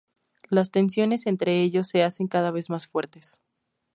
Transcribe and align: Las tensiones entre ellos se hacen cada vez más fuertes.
Las 0.49 0.71
tensiones 0.71 1.27
entre 1.27 1.61
ellos 1.61 1.87
se 1.87 2.01
hacen 2.01 2.27
cada 2.27 2.49
vez 2.49 2.71
más 2.71 2.87
fuertes. 2.87 3.39